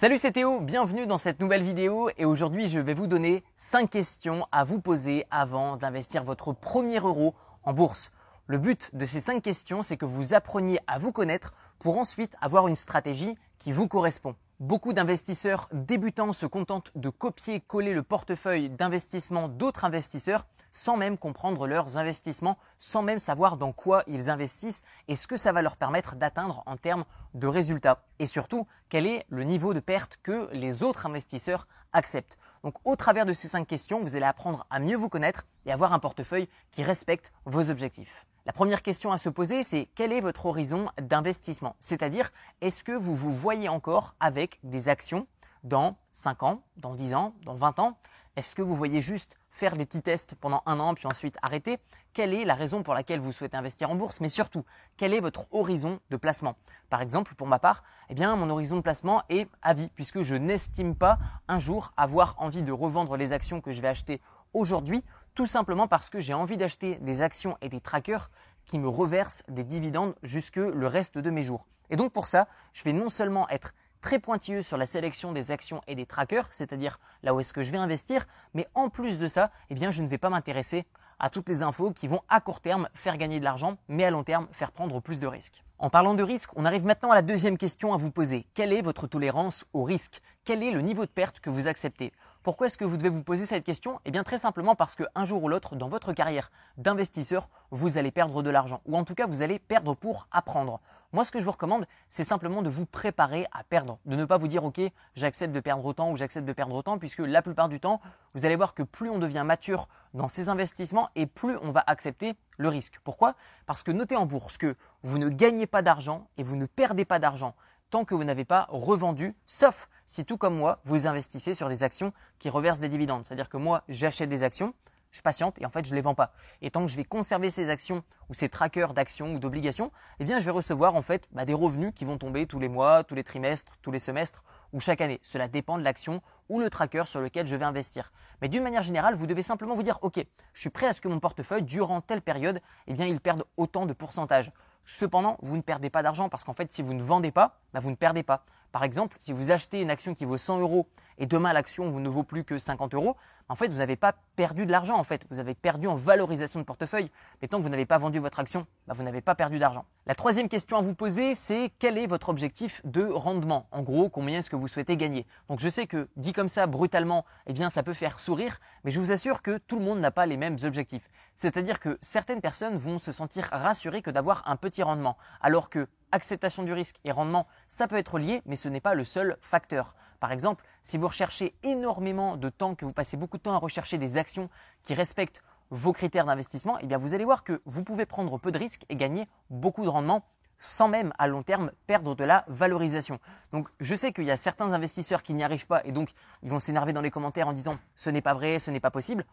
Salut 0.00 0.18
c'est 0.18 0.30
Théo, 0.30 0.60
bienvenue 0.60 1.08
dans 1.08 1.18
cette 1.18 1.40
nouvelle 1.40 1.64
vidéo 1.64 2.08
et 2.18 2.24
aujourd'hui 2.24 2.68
je 2.68 2.78
vais 2.78 2.94
vous 2.94 3.08
donner 3.08 3.42
5 3.56 3.90
questions 3.90 4.46
à 4.52 4.62
vous 4.62 4.80
poser 4.80 5.24
avant 5.32 5.74
d'investir 5.76 6.22
votre 6.22 6.52
premier 6.52 7.00
euro 7.00 7.34
en 7.64 7.72
bourse. 7.72 8.12
Le 8.46 8.58
but 8.58 8.94
de 8.94 9.06
ces 9.06 9.18
5 9.18 9.42
questions 9.42 9.82
c'est 9.82 9.96
que 9.96 10.04
vous 10.04 10.34
appreniez 10.34 10.78
à 10.86 11.00
vous 11.00 11.10
connaître 11.10 11.52
pour 11.80 11.98
ensuite 11.98 12.36
avoir 12.40 12.68
une 12.68 12.76
stratégie 12.76 13.36
qui 13.58 13.72
vous 13.72 13.88
correspond. 13.88 14.36
Beaucoup 14.60 14.92
d'investisseurs 14.92 15.68
débutants 15.72 16.32
se 16.32 16.44
contentent 16.44 16.90
de 16.96 17.10
copier-coller 17.10 17.94
le 17.94 18.02
portefeuille 18.02 18.70
d'investissement 18.70 19.48
d'autres 19.48 19.84
investisseurs 19.84 20.48
sans 20.72 20.96
même 20.96 21.16
comprendre 21.16 21.68
leurs 21.68 21.96
investissements, 21.96 22.58
sans 22.76 23.02
même 23.02 23.20
savoir 23.20 23.56
dans 23.56 23.72
quoi 23.72 24.02
ils 24.08 24.30
investissent 24.30 24.82
et 25.06 25.14
ce 25.14 25.28
que 25.28 25.36
ça 25.36 25.52
va 25.52 25.62
leur 25.62 25.76
permettre 25.76 26.16
d'atteindre 26.16 26.64
en 26.66 26.76
termes 26.76 27.04
de 27.34 27.46
résultats. 27.46 28.02
Et 28.18 28.26
surtout, 28.26 28.66
quel 28.88 29.06
est 29.06 29.24
le 29.28 29.44
niveau 29.44 29.74
de 29.74 29.80
perte 29.80 30.18
que 30.24 30.48
les 30.52 30.82
autres 30.82 31.06
investisseurs 31.06 31.68
acceptent. 31.92 32.36
Donc 32.64 32.74
au 32.84 32.96
travers 32.96 33.26
de 33.26 33.32
ces 33.32 33.46
cinq 33.46 33.64
questions, 33.64 34.00
vous 34.00 34.16
allez 34.16 34.26
apprendre 34.26 34.66
à 34.70 34.80
mieux 34.80 34.96
vous 34.96 35.08
connaître 35.08 35.46
et 35.66 35.72
avoir 35.72 35.92
un 35.92 36.00
portefeuille 36.00 36.48
qui 36.72 36.82
respecte 36.82 37.32
vos 37.44 37.70
objectifs. 37.70 38.26
La 38.48 38.54
première 38.54 38.80
question 38.80 39.12
à 39.12 39.18
se 39.18 39.28
poser, 39.28 39.62
c'est 39.62 39.90
quel 39.94 40.10
est 40.10 40.22
votre 40.22 40.46
horizon 40.46 40.86
d'investissement? 40.98 41.76
C'est-à-dire, 41.80 42.30
est-ce 42.62 42.82
que 42.82 42.92
vous 42.92 43.14
vous 43.14 43.30
voyez 43.30 43.68
encore 43.68 44.14
avec 44.20 44.58
des 44.62 44.88
actions 44.88 45.26
dans 45.64 45.98
5 46.12 46.42
ans, 46.44 46.62
dans 46.78 46.94
10 46.94 47.12
ans, 47.12 47.34
dans 47.44 47.54
20 47.54 47.78
ans? 47.78 47.98
Est-ce 48.36 48.54
que 48.54 48.62
vous 48.62 48.74
voyez 48.74 49.02
juste 49.02 49.36
faire 49.50 49.76
des 49.76 49.84
petits 49.84 50.00
tests 50.00 50.34
pendant 50.34 50.62
un 50.64 50.80
an 50.80 50.94
puis 50.94 51.06
ensuite 51.06 51.36
arrêter? 51.42 51.76
Quelle 52.14 52.32
est 52.32 52.46
la 52.46 52.54
raison 52.54 52.82
pour 52.82 52.94
laquelle 52.94 53.20
vous 53.20 53.32
souhaitez 53.32 53.58
investir 53.58 53.90
en 53.90 53.96
bourse? 53.96 54.22
Mais 54.22 54.30
surtout, 54.30 54.64
quel 54.96 55.12
est 55.12 55.20
votre 55.20 55.46
horizon 55.52 56.00
de 56.08 56.16
placement? 56.16 56.56
Par 56.88 57.02
exemple, 57.02 57.34
pour 57.34 57.48
ma 57.48 57.58
part, 57.58 57.82
eh 58.08 58.14
bien, 58.14 58.34
mon 58.34 58.48
horizon 58.48 58.78
de 58.78 58.82
placement 58.82 59.24
est 59.28 59.46
à 59.60 59.74
vie 59.74 59.90
puisque 59.94 60.22
je 60.22 60.36
n'estime 60.36 60.94
pas 60.94 61.18
un 61.48 61.58
jour 61.58 61.92
avoir 61.98 62.34
envie 62.38 62.62
de 62.62 62.72
revendre 62.72 63.18
les 63.18 63.34
actions 63.34 63.60
que 63.60 63.72
je 63.72 63.82
vais 63.82 63.88
acheter 63.88 64.22
aujourd'hui 64.54 65.04
tout 65.38 65.46
simplement 65.46 65.86
parce 65.86 66.10
que 66.10 66.18
j'ai 66.18 66.34
envie 66.34 66.56
d'acheter 66.56 66.96
des 66.96 67.22
actions 67.22 67.56
et 67.60 67.68
des 67.68 67.80
trackers 67.80 68.28
qui 68.66 68.76
me 68.76 68.88
reversent 68.88 69.44
des 69.46 69.62
dividendes 69.62 70.16
jusque 70.24 70.56
le 70.56 70.88
reste 70.88 71.16
de 71.16 71.30
mes 71.30 71.44
jours. 71.44 71.68
Et 71.90 71.96
donc 71.96 72.12
pour 72.12 72.26
ça, 72.26 72.48
je 72.72 72.82
vais 72.82 72.92
non 72.92 73.08
seulement 73.08 73.48
être 73.48 73.72
très 74.00 74.18
pointilleux 74.18 74.62
sur 74.62 74.76
la 74.76 74.84
sélection 74.84 75.30
des 75.30 75.52
actions 75.52 75.80
et 75.86 75.94
des 75.94 76.06
trackers, 76.06 76.48
c'est-à-dire 76.50 76.98
là 77.22 77.34
où 77.34 77.38
est-ce 77.38 77.52
que 77.52 77.62
je 77.62 77.70
vais 77.70 77.78
investir, 77.78 78.26
mais 78.52 78.66
en 78.74 78.88
plus 78.88 79.18
de 79.18 79.28
ça, 79.28 79.52
eh 79.70 79.76
bien 79.76 79.92
je 79.92 80.02
ne 80.02 80.08
vais 80.08 80.18
pas 80.18 80.28
m'intéresser 80.28 80.86
à 81.20 81.30
toutes 81.30 81.48
les 81.48 81.62
infos 81.62 81.92
qui 81.92 82.08
vont 82.08 82.22
à 82.28 82.40
court 82.40 82.60
terme 82.60 82.88
faire 82.92 83.16
gagner 83.16 83.38
de 83.38 83.44
l'argent, 83.44 83.76
mais 83.86 84.04
à 84.04 84.10
long 84.10 84.24
terme 84.24 84.48
faire 84.50 84.72
prendre 84.72 84.98
plus 85.00 85.20
de 85.20 85.28
risques. 85.28 85.62
En 85.78 85.88
parlant 85.90 86.14
de 86.14 86.24
risque, 86.24 86.50
on 86.56 86.64
arrive 86.64 86.84
maintenant 86.84 87.12
à 87.12 87.14
la 87.14 87.22
deuxième 87.22 87.56
question 87.56 87.94
à 87.94 87.96
vous 87.96 88.10
poser. 88.10 88.44
Quelle 88.54 88.72
est 88.72 88.82
votre 88.82 89.06
tolérance 89.06 89.64
au 89.72 89.84
risque? 89.84 90.20
Quel 90.44 90.64
est 90.64 90.72
le 90.72 90.80
niveau 90.80 91.06
de 91.06 91.10
perte 91.10 91.38
que 91.38 91.50
vous 91.50 91.68
acceptez? 91.68 92.12
Pourquoi 92.48 92.68
est-ce 92.68 92.78
que 92.78 92.86
vous 92.86 92.96
devez 92.96 93.10
vous 93.10 93.22
poser 93.22 93.44
cette 93.44 93.62
question? 93.62 94.00
Eh 94.06 94.10
bien 94.10 94.24
très 94.24 94.38
simplement 94.38 94.74
parce 94.74 94.94
qu'un 94.94 95.26
jour 95.26 95.42
ou 95.42 95.50
l'autre, 95.50 95.76
dans 95.76 95.86
votre 95.86 96.14
carrière 96.14 96.50
d'investisseur, 96.78 97.50
vous 97.70 97.98
allez 97.98 98.10
perdre 98.10 98.42
de 98.42 98.48
l'argent. 98.48 98.80
Ou 98.86 98.96
en 98.96 99.04
tout 99.04 99.14
cas, 99.14 99.26
vous 99.26 99.42
allez 99.42 99.58
perdre 99.58 99.94
pour 99.94 100.28
apprendre. 100.32 100.80
Moi, 101.12 101.26
ce 101.26 101.30
que 101.30 101.40
je 101.40 101.44
vous 101.44 101.50
recommande, 101.50 101.84
c'est 102.08 102.24
simplement 102.24 102.62
de 102.62 102.70
vous 102.70 102.86
préparer 102.86 103.46
à 103.52 103.64
perdre. 103.64 103.98
De 104.06 104.16
ne 104.16 104.24
pas 104.24 104.38
vous 104.38 104.48
dire, 104.48 104.64
OK, 104.64 104.80
j'accepte 105.14 105.52
de 105.52 105.60
perdre 105.60 105.84
autant 105.84 106.10
ou 106.10 106.16
j'accepte 106.16 106.48
de 106.48 106.52
perdre 106.54 106.74
autant, 106.74 106.96
puisque 106.96 107.18
la 107.18 107.42
plupart 107.42 107.68
du 107.68 107.80
temps, 107.80 108.00
vous 108.32 108.46
allez 108.46 108.56
voir 108.56 108.72
que 108.72 108.82
plus 108.82 109.10
on 109.10 109.18
devient 109.18 109.44
mature 109.44 109.86
dans 110.14 110.28
ses 110.28 110.48
investissements 110.48 111.10
et 111.16 111.26
plus 111.26 111.58
on 111.58 111.68
va 111.68 111.84
accepter 111.86 112.32
le 112.56 112.70
risque. 112.70 112.98
Pourquoi? 113.04 113.34
Parce 113.66 113.82
que 113.82 113.90
notez 113.90 114.16
en 114.16 114.24
bourse 114.24 114.56
que 114.56 114.74
vous 115.02 115.18
ne 115.18 115.28
gagnez 115.28 115.66
pas 115.66 115.82
d'argent 115.82 116.28
et 116.38 116.44
vous 116.44 116.56
ne 116.56 116.64
perdez 116.64 117.04
pas 117.04 117.18
d'argent 117.18 117.54
tant 117.90 118.04
que 118.04 118.14
vous 118.14 118.24
n'avez 118.24 118.44
pas 118.44 118.66
revendu, 118.70 119.34
sauf 119.46 119.88
si 120.06 120.24
tout 120.24 120.38
comme 120.38 120.56
moi, 120.56 120.80
vous 120.84 121.06
investissez 121.06 121.54
sur 121.54 121.68
des 121.68 121.82
actions 121.82 122.12
qui 122.38 122.50
reversent 122.50 122.80
des 122.80 122.88
dividendes. 122.88 123.24
C'est-à-dire 123.24 123.48
que 123.48 123.56
moi, 123.56 123.84
j'achète 123.88 124.28
des 124.28 124.42
actions, 124.42 124.74
je 125.10 125.22
patiente 125.22 125.60
et 125.60 125.66
en 125.66 125.70
fait 125.70 125.84
je 125.84 125.94
les 125.94 126.00
vends 126.00 126.14
pas. 126.14 126.32
Et 126.62 126.70
tant 126.70 126.82
que 126.82 126.90
je 126.90 126.96
vais 126.96 127.04
conserver 127.04 127.50
ces 127.50 127.70
actions 127.70 128.02
ou 128.28 128.34
ces 128.34 128.48
trackers 128.48 128.94
d'actions 128.94 129.34
ou 129.34 129.38
d'obligations, 129.38 129.90
eh 130.20 130.24
bien 130.24 130.38
je 130.38 130.44
vais 130.44 130.50
recevoir 130.50 130.94
en 130.94 131.02
fait 131.02 131.28
bah, 131.32 131.44
des 131.44 131.54
revenus 131.54 131.92
qui 131.94 132.04
vont 132.04 132.18
tomber 132.18 132.46
tous 132.46 132.58
les 132.58 132.68
mois, 132.68 133.04
tous 133.04 133.14
les 133.14 133.24
trimestres, 133.24 133.76
tous 133.82 133.90
les 133.90 133.98
semestres 133.98 134.44
ou 134.72 134.80
chaque 134.80 135.00
année. 135.00 135.18
Cela 135.22 135.48
dépend 135.48 135.78
de 135.78 135.84
l'action 135.84 136.22
ou 136.48 136.60
le 136.60 136.70
tracker 136.70 137.04
sur 137.06 137.20
lequel 137.20 137.46
je 137.46 137.56
vais 137.56 137.64
investir. 137.64 138.12
Mais 138.42 138.48
d'une 138.48 138.62
manière 138.62 138.82
générale, 138.82 139.14
vous 139.14 139.26
devez 139.26 139.42
simplement 139.42 139.74
vous 139.74 139.82
dire 139.82 139.98
ok, 140.02 140.24
je 140.52 140.60
suis 140.60 140.70
prêt 140.70 140.86
à 140.86 140.92
ce 140.92 141.00
que 141.00 141.08
mon 141.08 141.20
portefeuille 141.20 141.62
durant 141.62 142.00
telle 142.00 142.22
période, 142.22 142.60
eh 142.86 142.92
il 142.92 143.20
perde 143.20 143.44
autant 143.56 143.86
de 143.86 143.92
pourcentage. 143.92 144.52
Cependant, 144.84 145.36
vous 145.42 145.56
ne 145.56 145.62
perdez 145.62 145.90
pas 145.90 146.02
d'argent 146.02 146.28
parce 146.28 146.44
qu'en 146.44 146.54
fait, 146.54 146.72
si 146.72 146.82
vous 146.82 146.94
ne 146.94 147.02
vendez 147.02 147.30
pas, 147.30 147.60
bah, 147.72 147.80
vous 147.80 147.90
ne 147.90 147.96
perdez 147.96 148.22
pas. 148.22 148.44
Par 148.72 148.84
exemple, 148.84 149.16
si 149.18 149.32
vous 149.32 149.50
achetez 149.50 149.80
une 149.80 149.90
action 149.90 150.14
qui 150.14 150.24
vaut 150.24 150.38
100 150.38 150.60
euros 150.60 150.86
et 151.18 151.26
demain 151.26 151.52
l'action 151.52 151.98
ne 151.98 152.08
vaut 152.08 152.22
plus 152.22 152.44
que 152.44 152.58
50 152.58 152.94
euros, 152.94 153.16
en 153.50 153.54
fait, 153.54 153.68
vous 153.68 153.78
n'avez 153.78 153.96
pas 153.96 154.14
perdu 154.36 154.66
de 154.66 154.70
l'argent. 154.70 154.98
En 154.98 155.04
fait, 155.04 155.24
vous 155.30 155.40
avez 155.40 155.54
perdu 155.54 155.86
en 155.86 155.96
valorisation 155.96 156.60
de 156.60 156.64
portefeuille. 156.64 157.10
Mais 157.40 157.48
tant 157.48 157.58
que 157.58 157.62
vous 157.62 157.70
n'avez 157.70 157.86
pas 157.86 157.96
vendu 157.96 158.18
votre 158.18 158.40
action, 158.40 158.66
bah, 158.86 158.92
vous 158.94 159.02
n'avez 159.02 159.22
pas 159.22 159.34
perdu 159.34 159.58
d'argent. 159.58 159.86
La 160.06 160.14
troisième 160.14 160.50
question 160.50 160.76
à 160.76 160.82
vous 160.82 160.94
poser, 160.94 161.34
c'est 161.34 161.70
quel 161.78 161.96
est 161.96 162.06
votre 162.06 162.28
objectif 162.28 162.82
de 162.84 163.04
rendement? 163.04 163.66
En 163.72 163.82
gros, 163.82 164.10
combien 164.10 164.38
est-ce 164.38 164.50
que 164.50 164.56
vous 164.56 164.68
souhaitez 164.68 164.98
gagner? 164.98 165.26
Donc, 165.48 165.60
je 165.60 165.68
sais 165.70 165.86
que 165.86 166.08
dit 166.16 166.34
comme 166.34 166.48
ça 166.48 166.66
brutalement, 166.66 167.24
eh 167.46 167.54
bien, 167.54 167.70
ça 167.70 167.82
peut 167.82 167.94
faire 167.94 168.20
sourire, 168.20 168.58
mais 168.84 168.90
je 168.90 169.00
vous 169.00 169.12
assure 169.12 169.40
que 169.40 169.56
tout 169.56 169.78
le 169.78 169.84
monde 169.84 170.00
n'a 170.00 170.10
pas 170.10 170.26
les 170.26 170.36
mêmes 170.36 170.58
objectifs. 170.64 171.08
C'est-à-dire 171.34 171.80
que 171.80 171.98
certaines 172.02 172.42
personnes 172.42 172.76
vont 172.76 172.98
se 172.98 173.12
sentir 173.12 173.48
rassurées 173.50 174.02
que 174.02 174.10
d'avoir 174.10 174.42
un 174.46 174.56
petit 174.56 174.82
rendement, 174.82 175.16
alors 175.40 175.70
que 175.70 175.88
acceptation 176.12 176.62
du 176.62 176.72
risque 176.72 176.96
et 177.04 177.12
rendement, 177.12 177.46
ça 177.66 177.88
peut 177.88 177.96
être 177.96 178.18
lié, 178.18 178.42
mais 178.46 178.56
ce 178.56 178.68
n'est 178.68 178.80
pas 178.80 178.94
le 178.94 179.04
seul 179.04 179.36
facteur. 179.40 179.94
Par 180.20 180.32
exemple, 180.32 180.64
si 180.82 180.98
vous 180.98 181.08
recherchez 181.08 181.54
énormément 181.62 182.36
de 182.36 182.48
temps, 182.48 182.74
que 182.74 182.84
vous 182.84 182.92
passez 182.92 183.16
beaucoup 183.16 183.38
de 183.38 183.42
temps 183.42 183.54
à 183.54 183.58
rechercher 183.58 183.98
des 183.98 184.18
actions 184.18 184.48
qui 184.82 184.94
respectent 184.94 185.42
vos 185.70 185.92
critères 185.92 186.26
d'investissement, 186.26 186.78
eh 186.80 186.86
bien 186.86 186.98
vous 186.98 187.14
allez 187.14 187.24
voir 187.24 187.44
que 187.44 187.60
vous 187.66 187.84
pouvez 187.84 188.06
prendre 188.06 188.38
peu 188.38 188.50
de 188.50 188.58
risques 188.58 188.84
et 188.88 188.96
gagner 188.96 189.28
beaucoup 189.50 189.84
de 189.84 189.88
rendement 189.88 190.24
sans 190.58 190.88
même 190.88 191.12
à 191.18 191.28
long 191.28 191.42
terme 191.42 191.70
perdre 191.86 192.14
de 192.14 192.24
la 192.24 192.44
valorisation. 192.48 193.18
Donc 193.52 193.68
je 193.80 193.94
sais 193.94 194.12
qu'il 194.12 194.24
y 194.24 194.30
a 194.30 194.36
certains 194.36 194.72
investisseurs 194.72 195.22
qui 195.22 195.34
n'y 195.34 195.44
arrivent 195.44 195.66
pas 195.66 195.82
et 195.84 195.92
donc 195.92 196.10
ils 196.42 196.50
vont 196.50 196.58
s'énerver 196.58 196.92
dans 196.92 197.00
les 197.00 197.10
commentaires 197.10 197.48
en 197.48 197.52
disant 197.52 197.78
ce 197.94 198.10
n'est 198.10 198.22
pas 198.22 198.34
vrai, 198.34 198.58
ce 198.58 198.70
n'est 198.70 198.80
pas 198.80 198.90
possible. 198.90 199.24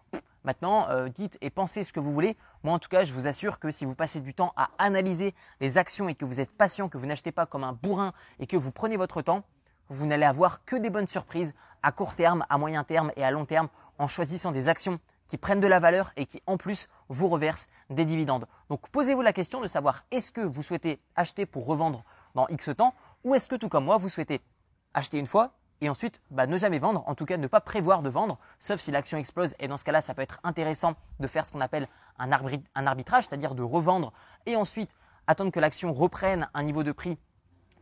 Maintenant, 0.44 0.88
euh, 0.90 1.09
dites 1.09 1.40
et 1.41 1.50
pensez 1.50 1.84
ce 1.84 1.91
que 1.91 2.00
vous 2.00 2.14
voulez. 2.14 2.38
Moi, 2.64 2.72
en 2.72 2.78
tout 2.78 2.88
cas, 2.88 3.03
je 3.03 3.14
vous 3.14 3.25
assure 3.25 3.58
que 3.58 3.72
si 3.72 3.84
vous 3.84 3.96
passez 3.96 4.19
du 4.19 4.35
temps 4.35 4.53
à 4.56 4.69
analyser 4.78 5.34
les 5.59 5.80
actions 5.80 6.08
et 6.08 6.14
que 6.14 6.24
vous 6.24 6.40
êtes 6.40 6.52
patient, 6.52 6.88
que 6.88 7.00
vous 7.00 7.08
n'achetez 7.08 7.31
pas 7.31 7.47
comme 7.47 7.64
un 7.64 7.74
bourrin 7.74 8.14
et 8.40 8.46
que 8.46 8.56
vous 8.56 8.72
prenez 8.72 8.96
votre 8.96 9.24
temps, 9.24 9.44
vous 9.90 10.06
n'allez 10.06 10.25
avoir 10.25 10.64
que 10.64 10.75
des 10.75 10.91
bonnes 10.91 11.08
surprises 11.08 11.56
à 11.81 11.91
court 11.91 12.14
terme, 12.14 12.46
à 12.50 12.59
moyen 12.59 12.84
terme 12.84 13.12
et 13.16 13.24
à 13.24 13.31
long 13.31 13.46
terme 13.46 13.69
en 13.97 14.08
choisissant 14.08 14.52
des 14.52 14.69
actions 14.69 15.00
qui 15.28 15.38
prennent 15.38 15.59
de 15.59 15.68
la 15.68 15.80
valeur 15.80 16.12
et 16.16 16.25
qui 16.25 16.41
en 16.46 16.58
plus 16.58 16.88
vous 17.09 17.28
reversent 17.28 17.68
des 17.90 18.06
dividendes. 18.06 18.46
Donc 18.69 18.90
posez-vous 18.90 19.22
la 19.22 19.34
question 19.34 19.62
de 19.62 19.68
savoir 19.68 20.03
est-ce 20.12 20.31
que 20.31 20.41
vous 20.41 20.63
souhaitez 20.63 21.00
acheter 21.16 21.46
pour 21.46 21.66
revendre 21.66 22.03
dans 22.36 22.47
X 22.47 22.69
temps 22.75 22.94
ou 23.24 23.35
est-ce 23.35 23.47
que 23.47 23.56
tout 23.56 23.69
comme 23.69 23.85
moi 23.85 23.97
vous 23.97 24.09
souhaitez 24.09 24.41
acheter 24.94 25.19
une 25.19 25.28
fois, 25.28 25.52
et 25.81 25.90
ensuite 25.90 26.22
bah, 26.31 26.47
ne 26.47 26.58
jamais 26.58 26.80
vendre, 26.80 27.03
en 27.06 27.16
tout 27.16 27.25
cas 27.25 27.38
ne 27.38 27.47
pas 27.47 27.62
prévoir 27.62 28.02
de 28.02 28.09
vendre, 28.09 28.40
sauf 28.59 28.80
si 28.80 28.91
l'action 28.91 29.18
explose. 29.18 29.56
Et 29.59 29.68
dans 29.68 29.78
ce 29.78 29.84
cas-là, 29.84 30.02
ça 30.02 30.14
peut 30.14 30.22
être 30.22 30.40
intéressant 30.44 30.96
de 31.19 31.28
faire 31.28 31.46
ce 31.46 31.52
qu'on 31.52 31.59
appelle 31.59 31.88
un, 32.18 32.31
arbitrage, 32.31 33.25
c'est-à-dire 33.25 33.56
de 33.56 33.64
revendre 33.64 34.14
et 34.46 34.56
ensuite 34.56 34.96
attendre 35.28 35.52
que 35.52 35.59
l'action 35.59 35.94
reprenne 35.94 36.50
un 36.53 36.64
niveau 36.64 36.84
de 36.84 36.91
prix 36.91 37.18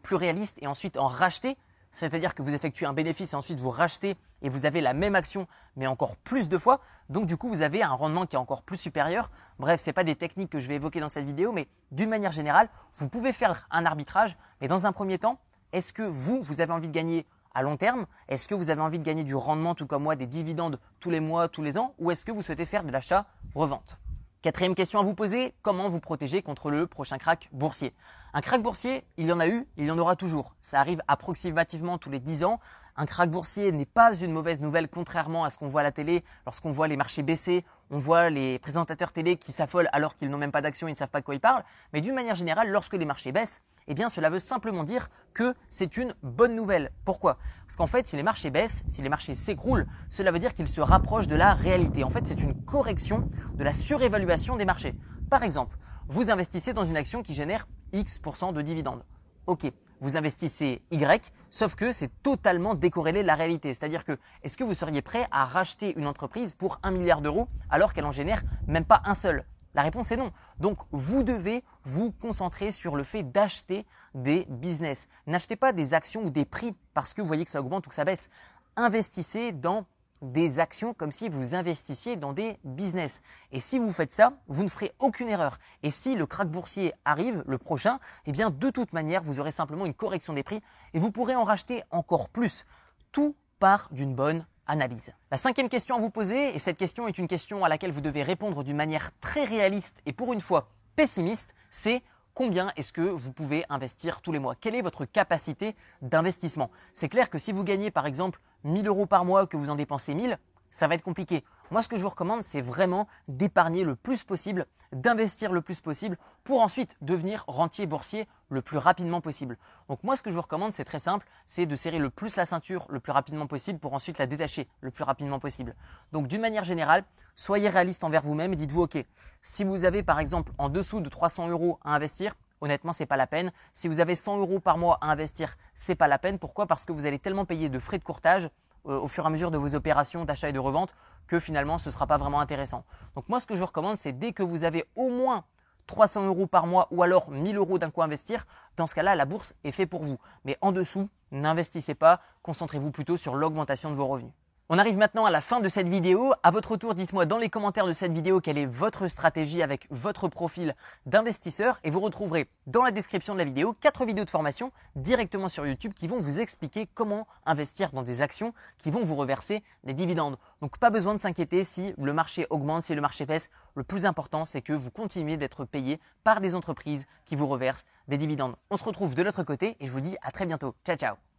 plus 0.01 0.15
réaliste 0.15 0.57
et 0.61 0.67
ensuite 0.67 0.97
en 0.97 1.07
racheter. 1.07 1.55
C'est-à-dire 1.93 2.33
que 2.33 2.41
vous 2.41 2.53
effectuez 2.53 2.85
un 2.85 2.93
bénéfice 2.93 3.31
et 3.33 3.35
ensuite 3.35 3.59
vous 3.59 3.69
rachetez 3.69 4.17
et 4.41 4.49
vous 4.49 4.65
avez 4.65 4.81
la 4.81 4.93
même 4.93 5.15
action 5.15 5.47
mais 5.77 5.87
encore 5.87 6.17
plus 6.17 6.49
de 6.49 6.57
fois. 6.57 6.81
Donc 7.07 7.27
du 7.27 7.37
coup, 7.37 7.47
vous 7.47 7.61
avez 7.61 7.83
un 7.83 7.93
rendement 7.93 8.25
qui 8.25 8.35
est 8.35 8.39
encore 8.39 8.63
plus 8.63 8.77
supérieur. 8.77 9.31
Bref, 9.59 9.79
ce 9.79 9.89
n'est 9.89 9.93
pas 9.93 10.03
des 10.03 10.15
techniques 10.15 10.49
que 10.49 10.59
je 10.59 10.67
vais 10.67 10.75
évoquer 10.75 10.99
dans 10.99 11.07
cette 11.07 11.25
vidéo, 11.25 11.53
mais 11.53 11.67
d'une 11.91 12.09
manière 12.09 12.31
générale, 12.31 12.67
vous 12.95 13.07
pouvez 13.07 13.31
faire 13.31 13.67
un 13.71 13.85
arbitrage. 13.85 14.35
Mais 14.59 14.67
dans 14.67 14.87
un 14.87 14.91
premier 14.91 15.19
temps, 15.19 15.39
est-ce 15.71 15.93
que 15.93 16.03
vous, 16.03 16.41
vous 16.41 16.61
avez 16.61 16.73
envie 16.73 16.87
de 16.87 16.93
gagner 16.93 17.27
à 17.53 17.61
long 17.61 17.77
terme? 17.77 18.07
Est-ce 18.27 18.47
que 18.47 18.55
vous 18.55 18.71
avez 18.71 18.81
envie 18.81 18.99
de 18.99 19.03
gagner 19.03 19.23
du 19.23 19.35
rendement 19.35 19.75
tout 19.75 19.85
comme 19.85 20.03
moi, 20.03 20.15
des 20.15 20.27
dividendes 20.27 20.79
tous 20.99 21.11
les 21.11 21.19
mois, 21.19 21.47
tous 21.47 21.61
les 21.61 21.77
ans? 21.77 21.93
Ou 21.99 22.09
est-ce 22.09 22.25
que 22.25 22.31
vous 22.31 22.41
souhaitez 22.41 22.65
faire 22.65 22.83
de 22.83 22.91
l'achat-revente? 22.91 23.99
Quatrième 24.43 24.75
question 24.75 24.99
à 24.99 25.03
vous 25.03 25.15
poser, 25.15 25.55
comment 25.61 25.87
vous 25.87 26.01
protéger 26.01 26.41
contre 26.41 26.69
le 26.69 26.85
prochain 26.85 27.17
crack 27.17 27.47
boursier? 27.53 27.93
Un 28.33 28.41
crack 28.41 28.61
boursier, 28.61 29.05
il 29.15 29.27
y 29.27 29.31
en 29.31 29.39
a 29.39 29.47
eu, 29.47 29.65
il 29.77 29.85
y 29.85 29.91
en 29.91 29.97
aura 29.97 30.17
toujours. 30.17 30.57
Ça 30.59 30.81
arrive 30.81 31.01
approximativement 31.07 31.97
tous 31.97 32.09
les 32.09 32.19
10 32.19 32.43
ans. 32.43 32.59
Un 32.95 33.07
crack 33.07 33.31
boursier 33.31 33.71
n'est 33.71 33.87
pas 33.87 34.13
une 34.15 34.31
mauvaise 34.31 34.59
nouvelle 34.59 34.87
contrairement 34.87 35.45
à 35.45 35.49
ce 35.49 35.57
qu'on 35.57 35.67
voit 35.67 35.81
à 35.81 35.83
la 35.83 35.91
télé. 35.91 36.23
Lorsqu'on 36.45 36.71
voit 36.71 36.87
les 36.87 36.95
marchés 36.95 37.23
baisser, 37.23 37.65
on 37.89 37.97
voit 37.97 38.29
les 38.29 38.59
présentateurs 38.59 39.11
télé 39.11 39.35
qui 39.35 39.51
s'affolent 39.51 39.89
alors 39.93 40.15
qu'ils 40.15 40.29
n'ont 40.29 40.37
même 40.37 40.51
pas 40.51 40.61
d'action, 40.61 40.87
ils 40.87 40.91
ne 40.91 40.97
savent 40.97 41.09
pas 41.09 41.19
de 41.19 41.25
quoi 41.25 41.33
ils 41.33 41.39
parlent. 41.39 41.63
Mais 41.91 42.01
d'une 42.01 42.13
manière 42.13 42.35
générale, 42.35 42.69
lorsque 42.69 42.93
les 42.93 43.05
marchés 43.05 43.31
baissent, 43.31 43.61
eh 43.87 43.95
bien 43.95 44.09
cela 44.09 44.29
veut 44.29 44.37
simplement 44.37 44.83
dire 44.83 45.09
que 45.33 45.55
c'est 45.69 45.97
une 45.97 46.13
bonne 46.21 46.53
nouvelle. 46.53 46.91
Pourquoi? 47.03 47.39
Parce 47.65 47.77
qu'en 47.77 47.87
fait, 47.87 48.05
si 48.05 48.15
les 48.15 48.23
marchés 48.23 48.51
baissent, 48.51 48.83
si 48.87 49.01
les 49.01 49.09
marchés 49.09 49.33
s'écroulent, 49.33 49.87
cela 50.09 50.31
veut 50.31 50.39
dire 50.39 50.53
qu'ils 50.53 50.67
se 50.67 50.81
rapprochent 50.81 51.27
de 51.27 51.35
la 51.35 51.55
réalité. 51.55 52.03
En 52.03 52.11
fait, 52.11 52.27
c'est 52.27 52.41
une 52.41 52.63
correction 52.63 53.27
de 53.55 53.63
la 53.63 53.73
surévaluation 53.73 54.55
des 54.55 54.65
marchés. 54.65 54.93
Par 55.31 55.41
exemple, 55.41 55.77
vous 56.09 56.29
investissez 56.29 56.73
dans 56.73 56.85
une 56.85 56.97
action 56.97 57.23
qui 57.23 57.33
génère 57.33 57.67
X% 57.91 58.53
de 58.53 58.61
dividendes. 58.61 59.03
Ok, 59.47 59.69
vous 60.03 60.17
investissez 60.17 60.81
Y, 60.91 61.31
sauf 61.49 61.75
que 61.75 61.93
c'est 61.93 62.11
totalement 62.21 62.75
décorrélé 62.75 63.21
de 63.21 63.27
la 63.27 63.35
réalité. 63.35 63.73
C'est-à-dire 63.73 64.03
que 64.03 64.17
est-ce 64.43 64.57
que 64.57 64.65
vous 64.65 64.73
seriez 64.73 65.01
prêt 65.01 65.25
à 65.31 65.45
racheter 65.45 65.97
une 65.97 66.07
entreprise 66.07 66.53
pour 66.53 66.79
un 66.83 66.91
milliard 66.91 67.21
d'euros 67.21 67.47
alors 67.69 67.93
qu'elle 67.93 68.05
en 68.05 68.11
génère 68.11 68.43
même 68.67 68.83
pas 68.83 69.01
un 69.05 69.15
seul? 69.15 69.45
La 69.73 69.81
réponse 69.81 70.11
est 70.11 70.17
non. 70.17 70.31
Donc 70.59 70.77
vous 70.91 71.23
devez 71.23 71.63
vous 71.85 72.11
concentrer 72.11 72.71
sur 72.71 72.97
le 72.97 73.05
fait 73.05 73.23
d'acheter 73.23 73.85
des 74.13 74.45
business. 74.49 75.07
N'achetez 75.25 75.55
pas 75.55 75.71
des 75.71 75.93
actions 75.93 76.23
ou 76.23 76.29
des 76.29 76.45
prix 76.45 76.75
parce 76.93 77.13
que 77.13 77.21
vous 77.21 77.27
voyez 77.27 77.45
que 77.45 77.49
ça 77.49 77.61
augmente 77.61 77.87
ou 77.87 77.89
que 77.89 77.95
ça 77.95 78.03
baisse. 78.03 78.29
Investissez 78.75 79.53
dans 79.53 79.85
des 80.23 80.59
actions 80.59 80.93
comme 80.93 81.11
si 81.11 81.29
vous 81.29 81.53
investissiez 81.53 82.15
dans 82.15 82.33
des 82.33 82.57
business. 82.63 83.21
Et 83.51 83.59
si 83.59 83.77
vous 83.77 83.91
faites 83.91 84.11
ça, 84.11 84.33
vous 84.47 84.63
ne 84.63 84.69
ferez 84.69 84.93
aucune 84.99 85.29
erreur. 85.29 85.57
Et 85.83 85.91
si 85.91 86.15
le 86.15 86.25
crack 86.25 86.49
boursier 86.49 86.93
arrive, 87.05 87.43
le 87.45 87.57
prochain, 87.57 87.99
eh 88.25 88.31
bien 88.31 88.49
de 88.49 88.69
toute 88.69 88.93
manière, 88.93 89.21
vous 89.21 89.39
aurez 89.39 89.51
simplement 89.51 89.85
une 89.85 89.93
correction 89.93 90.33
des 90.33 90.43
prix 90.43 90.61
et 90.93 90.99
vous 90.99 91.11
pourrez 91.11 91.35
en 91.35 91.43
racheter 91.43 91.83
encore 91.91 92.29
plus. 92.29 92.65
Tout 93.11 93.35
part 93.59 93.89
d'une 93.91 94.15
bonne 94.15 94.47
analyse. 94.65 95.11
La 95.29 95.37
cinquième 95.37 95.69
question 95.69 95.97
à 95.97 95.99
vous 95.99 96.09
poser, 96.09 96.55
et 96.55 96.59
cette 96.59 96.77
question 96.77 97.07
est 97.07 97.17
une 97.17 97.27
question 97.27 97.65
à 97.65 97.69
laquelle 97.69 97.91
vous 97.91 98.01
devez 98.01 98.23
répondre 98.23 98.63
d'une 98.63 98.77
manière 98.77 99.11
très 99.19 99.43
réaliste 99.43 100.01
et 100.05 100.13
pour 100.13 100.33
une 100.33 100.41
fois 100.41 100.69
pessimiste, 100.95 101.53
c'est 101.69 102.01
combien 102.33 102.71
est-ce 102.75 102.93
que 102.93 103.01
vous 103.01 103.31
pouvez 103.31 103.65
investir 103.69 104.21
tous 104.21 104.31
les 104.31 104.39
mois? 104.39 104.55
Quelle 104.55 104.75
est 104.75 104.81
votre 104.81 105.05
capacité 105.05 105.75
d'investissement? 106.01 106.71
C'est 106.91 107.09
clair 107.09 107.29
que 107.29 107.37
si 107.37 107.51
vous 107.51 107.63
gagnez 107.63 107.91
par 107.91 108.05
exemple 108.05 108.39
1000 108.63 108.87
euros 108.87 109.05
par 109.05 109.25
mois 109.25 109.47
que 109.47 109.57
vous 109.57 109.69
en 109.69 109.75
dépensez 109.75 110.15
1000, 110.15 110.37
ça 110.69 110.87
va 110.87 110.95
être 110.95 111.03
compliqué. 111.03 111.43
Moi, 111.71 111.81
ce 111.81 111.87
que 111.87 111.97
je 111.97 112.03
vous 112.03 112.09
recommande, 112.09 112.43
c'est 112.43 112.61
vraiment 112.61 113.07
d'épargner 113.27 113.83
le 113.83 113.95
plus 113.95 114.23
possible, 114.23 114.65
d'investir 114.91 115.51
le 115.51 115.61
plus 115.61 115.79
possible 115.79 116.17
pour 116.43 116.61
ensuite 116.61 116.95
devenir 117.01 117.45
rentier 117.47 117.87
boursier 117.87 118.27
le 118.49 118.61
plus 118.61 118.77
rapidement 118.77 119.21
possible. 119.21 119.57
Donc 119.89 120.03
moi, 120.03 120.15
ce 120.15 120.21
que 120.21 120.29
je 120.29 120.35
vous 120.35 120.41
recommande, 120.41 120.73
c'est 120.73 120.83
très 120.83 120.99
simple, 120.99 121.27
c'est 121.45 121.65
de 121.65 121.75
serrer 121.75 121.99
le 121.99 122.09
plus 122.09 122.35
la 122.35 122.45
ceinture 122.45 122.85
le 122.89 122.99
plus 122.99 123.11
rapidement 123.11 123.47
possible 123.47 123.79
pour 123.79 123.93
ensuite 123.93 124.19
la 124.19 124.27
détacher 124.27 124.67
le 124.81 124.91
plus 124.91 125.03
rapidement 125.03 125.39
possible. 125.39 125.75
Donc 126.11 126.27
d'une 126.27 126.41
manière 126.41 126.63
générale, 126.63 127.03
soyez 127.33 127.69
réaliste 127.69 128.03
envers 128.03 128.21
vous-même 128.21 128.53
et 128.53 128.57
dites-vous, 128.57 128.83
OK, 128.83 129.03
si 129.41 129.63
vous 129.63 129.85
avez 129.85 130.03
par 130.03 130.19
exemple 130.19 130.51
en 130.57 130.69
dessous 130.69 130.99
de 130.99 131.09
300 131.09 131.47
euros 131.47 131.79
à 131.83 131.95
investir, 131.95 132.35
honnêtement, 132.61 132.93
c'est 132.93 133.05
pas 133.05 133.17
la 133.17 133.27
peine. 133.27 133.51
Si 133.73 133.87
vous 133.87 133.99
avez 133.99 134.15
100 134.15 134.39
euros 134.39 134.59
par 134.59 134.77
mois 134.77 134.97
à 135.01 135.07
investir, 135.07 135.55
c'est 135.73 135.95
pas 135.95 136.07
la 136.07 136.17
peine. 136.17 136.39
Pourquoi? 136.39 136.65
Parce 136.65 136.85
que 136.85 136.93
vous 136.93 137.05
allez 137.05 137.19
tellement 137.19 137.45
payer 137.45 137.69
de 137.69 137.79
frais 137.79 137.97
de 137.97 138.03
courtage 138.03 138.49
au 138.83 139.07
fur 139.07 139.23
et 139.23 139.27
à 139.27 139.29
mesure 139.29 139.51
de 139.51 139.57
vos 139.57 139.75
opérations 139.75 140.25
d'achat 140.25 140.49
et 140.49 140.53
de 140.53 140.59
revente 140.59 140.93
que 141.27 141.39
finalement 141.39 141.77
ce 141.77 141.91
sera 141.91 142.07
pas 142.07 142.17
vraiment 142.17 142.39
intéressant. 142.39 142.83
Donc 143.15 143.29
moi, 143.29 143.39
ce 143.39 143.47
que 143.47 143.55
je 143.55 143.59
vous 143.59 143.65
recommande, 143.65 143.95
c'est 143.95 144.13
dès 144.13 144.33
que 144.33 144.43
vous 144.43 144.63
avez 144.63 144.85
au 144.95 145.09
moins 145.09 145.45
300 145.87 146.27
euros 146.27 146.47
par 146.47 146.67
mois 146.67 146.87
ou 146.91 147.03
alors 147.03 147.29
1000 147.29 147.57
euros 147.57 147.77
d'un 147.77 147.89
coup 147.89 148.01
à 148.01 148.05
investir, 148.05 148.45
dans 148.77 148.87
ce 148.87 148.95
cas-là, 148.95 149.15
la 149.15 149.25
bourse 149.25 149.55
est 149.63 149.71
faite 149.71 149.89
pour 149.89 150.03
vous. 150.03 150.17
Mais 150.45 150.57
en 150.61 150.71
dessous, 150.71 151.09
n'investissez 151.31 151.95
pas, 151.95 152.21
concentrez-vous 152.41 152.91
plutôt 152.91 153.17
sur 153.17 153.35
l'augmentation 153.35 153.89
de 153.89 153.95
vos 153.95 154.07
revenus. 154.07 154.33
On 154.75 154.79
arrive 154.79 154.97
maintenant 154.97 155.25
à 155.25 155.29
la 155.29 155.39
fin 155.39 155.59
de 155.59 155.69
cette 155.69 155.87
vidéo. 155.87 156.33
À 156.41 156.49
votre 156.49 156.77
tour, 156.77 156.95
dites-moi 156.95 157.27
dans 157.27 157.37
les 157.37 157.47
commentaires 157.47 157.85
de 157.85 157.93
cette 157.93 158.11
vidéo 158.11 158.41
quelle 158.41 158.57
est 158.57 158.65
votre 158.65 159.07
stratégie 159.07 159.61
avec 159.61 159.85
votre 159.91 160.27
profil 160.27 160.73
d'investisseur 161.05 161.79
et 161.83 161.91
vous 161.91 161.99
retrouverez 161.99 162.47
dans 162.65 162.81
la 162.81 162.89
description 162.89 163.35
de 163.35 163.37
la 163.37 163.45
vidéo 163.45 163.75
quatre 163.79 164.03
vidéos 164.03 164.25
de 164.25 164.31
formation 164.31 164.71
directement 164.95 165.47
sur 165.47 165.67
YouTube 165.67 165.93
qui 165.93 166.07
vont 166.07 166.19
vous 166.19 166.39
expliquer 166.39 166.87
comment 166.91 167.27
investir 167.45 167.91
dans 167.91 168.01
des 168.01 168.23
actions 168.23 168.51
qui 168.79 168.89
vont 168.89 169.03
vous 169.03 169.13
reverser 169.13 169.61
des 169.83 169.93
dividendes. 169.93 170.37
Donc 170.63 170.79
pas 170.79 170.89
besoin 170.89 171.13
de 171.13 171.21
s'inquiéter 171.21 171.63
si 171.63 171.93
le 171.99 172.11
marché 172.11 172.47
augmente, 172.49 172.81
si 172.81 172.95
le 172.95 173.01
marché 173.01 173.27
baisse. 173.27 173.51
Le 173.75 173.83
plus 173.83 174.07
important, 174.07 174.43
c'est 174.43 174.63
que 174.63 174.73
vous 174.73 174.89
continuez 174.89 175.37
d'être 175.37 175.65
payé 175.65 175.99
par 176.23 176.41
des 176.41 176.55
entreprises 176.55 177.05
qui 177.25 177.35
vous 177.35 177.45
reversent 177.45 177.85
des 178.07 178.17
dividendes. 178.17 178.55
On 178.71 178.77
se 178.77 178.85
retrouve 178.85 179.13
de 179.13 179.21
l'autre 179.21 179.43
côté 179.43 179.77
et 179.79 179.85
je 179.85 179.91
vous 179.91 180.01
dis 180.01 180.17
à 180.23 180.31
très 180.31 180.47
bientôt. 180.47 180.73
Ciao 180.83 180.97
ciao 180.97 181.32